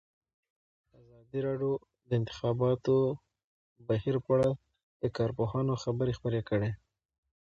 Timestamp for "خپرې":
6.17-6.41